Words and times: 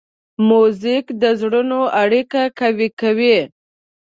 موزیک 0.47 1.05
د 1.21 1.23
زړونو 1.39 1.79
اړیکه 2.01 2.41
قوي 2.59 2.89
کوي. 2.99 3.37